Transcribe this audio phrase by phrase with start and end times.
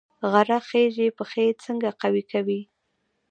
[0.31, 2.61] غره خیژي پښې څنګه قوي کوي؟